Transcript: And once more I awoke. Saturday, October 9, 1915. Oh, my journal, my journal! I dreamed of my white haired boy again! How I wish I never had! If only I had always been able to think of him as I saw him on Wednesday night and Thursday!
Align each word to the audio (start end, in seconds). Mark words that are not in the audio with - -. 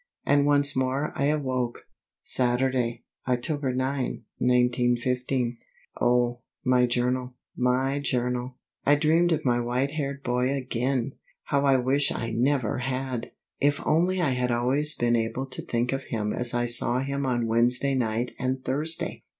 And 0.25 0.47
once 0.47 0.75
more 0.75 1.13
I 1.15 1.25
awoke. 1.25 1.85
Saturday, 2.23 3.03
October 3.27 3.71
9, 3.71 4.23
1915. 4.39 5.59
Oh, 6.01 6.39
my 6.63 6.87
journal, 6.87 7.35
my 7.55 7.99
journal! 7.99 8.55
I 8.83 8.95
dreamed 8.95 9.31
of 9.31 9.45
my 9.45 9.59
white 9.59 9.91
haired 9.91 10.23
boy 10.23 10.51
again! 10.55 11.11
How 11.43 11.65
I 11.65 11.77
wish 11.77 12.11
I 12.11 12.31
never 12.31 12.79
had! 12.79 13.31
If 13.59 13.85
only 13.85 14.19
I 14.19 14.31
had 14.31 14.49
always 14.49 14.95
been 14.95 15.15
able 15.15 15.45
to 15.45 15.61
think 15.61 15.91
of 15.93 16.05
him 16.05 16.33
as 16.33 16.55
I 16.55 16.65
saw 16.65 17.03
him 17.03 17.27
on 17.27 17.45
Wednesday 17.45 17.93
night 17.93 18.31
and 18.39 18.65
Thursday! 18.65 19.21